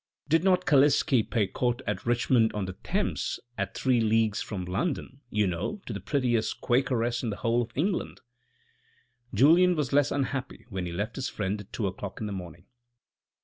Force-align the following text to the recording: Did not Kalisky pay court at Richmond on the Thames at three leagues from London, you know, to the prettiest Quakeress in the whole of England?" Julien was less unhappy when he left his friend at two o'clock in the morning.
Did 0.27 0.43
not 0.43 0.65
Kalisky 0.65 1.21
pay 1.21 1.45
court 1.45 1.83
at 1.85 2.07
Richmond 2.07 2.51
on 2.53 2.65
the 2.65 2.73
Thames 2.73 3.39
at 3.55 3.75
three 3.75 4.01
leagues 4.01 4.41
from 4.41 4.65
London, 4.65 5.21
you 5.29 5.45
know, 5.45 5.79
to 5.85 5.93
the 5.93 5.99
prettiest 5.99 6.59
Quakeress 6.59 7.21
in 7.21 7.29
the 7.29 7.35
whole 7.35 7.61
of 7.61 7.71
England?" 7.77 8.19
Julien 9.31 9.75
was 9.75 9.93
less 9.93 10.09
unhappy 10.09 10.65
when 10.69 10.87
he 10.87 10.91
left 10.91 11.17
his 11.17 11.29
friend 11.29 11.61
at 11.61 11.71
two 11.71 11.85
o'clock 11.85 12.19
in 12.19 12.25
the 12.25 12.33
morning. 12.33 12.65